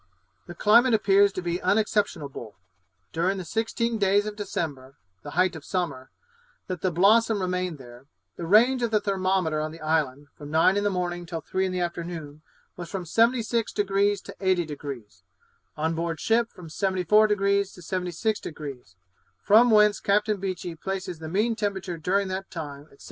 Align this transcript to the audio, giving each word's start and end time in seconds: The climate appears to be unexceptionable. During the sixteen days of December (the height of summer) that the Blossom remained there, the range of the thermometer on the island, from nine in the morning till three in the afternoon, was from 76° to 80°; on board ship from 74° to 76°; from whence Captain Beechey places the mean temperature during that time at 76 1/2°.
The 0.47 0.55
climate 0.55 0.95
appears 0.95 1.31
to 1.33 1.43
be 1.43 1.59
unexceptionable. 1.61 2.55
During 3.13 3.37
the 3.37 3.45
sixteen 3.45 3.99
days 3.99 4.25
of 4.25 4.35
December 4.35 4.95
(the 5.21 5.37
height 5.37 5.55
of 5.55 5.63
summer) 5.63 6.09
that 6.65 6.81
the 6.81 6.89
Blossom 6.89 7.39
remained 7.39 7.77
there, 7.77 8.07
the 8.35 8.47
range 8.47 8.81
of 8.81 8.89
the 8.89 8.99
thermometer 8.99 9.61
on 9.61 9.71
the 9.71 9.79
island, 9.79 10.29
from 10.35 10.49
nine 10.49 10.75
in 10.75 10.83
the 10.83 10.89
morning 10.89 11.27
till 11.27 11.41
three 11.41 11.67
in 11.67 11.71
the 11.71 11.81
afternoon, 11.81 12.41
was 12.75 12.89
from 12.89 13.03
76° 13.03 13.75
to 14.23 14.33
80°; 14.33 15.21
on 15.77 15.93
board 15.93 16.19
ship 16.19 16.49
from 16.49 16.67
74° 16.67 17.27
to 17.75 17.81
76°; 17.81 18.95
from 19.43 19.69
whence 19.69 19.99
Captain 19.99 20.37
Beechey 20.37 20.73
places 20.73 21.19
the 21.19 21.29
mean 21.29 21.55
temperature 21.55 21.97
during 21.99 22.27
that 22.29 22.49
time 22.49 22.85
at 22.91 22.97
76 22.97 22.97
1/2°. 22.97 22.99